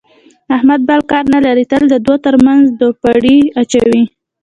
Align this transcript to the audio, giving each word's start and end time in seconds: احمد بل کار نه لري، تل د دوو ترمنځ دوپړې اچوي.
احمد 0.55 0.79
بل 0.89 1.01
کار 1.11 1.23
نه 1.33 1.39
لري، 1.45 1.65
تل 1.71 1.83
د 1.89 1.95
دوو 2.05 2.15
ترمنځ 2.25 2.63
دوپړې 2.79 3.37
اچوي. 3.61 4.03